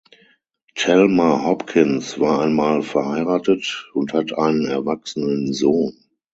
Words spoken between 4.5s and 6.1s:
erwachsenen Sohn.